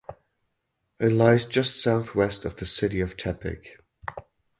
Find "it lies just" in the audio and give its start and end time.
0.99-1.79